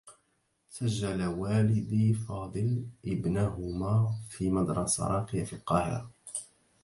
سجّل 0.69 1.23
والدي 1.25 2.13
فاضل 2.13 2.85
ابنهما 3.05 4.11
في 4.29 4.49
مدرسة 4.49 5.07
راقية 5.07 5.43
في 5.43 5.53
القاهرة. 5.53 6.11